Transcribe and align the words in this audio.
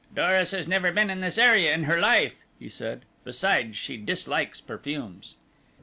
"Doris 0.15 0.49
has 0.49 0.67
never 0.67 0.91
been 0.91 1.11
in 1.11 1.21
this 1.21 1.37
area 1.37 1.71
in 1.75 1.83
her 1.83 1.99
life," 1.99 2.39
he 2.57 2.67
said; 2.69 3.05
"besides, 3.23 3.77
she 3.77 3.97
dislikes 3.97 4.59
perfumes." 4.59 5.35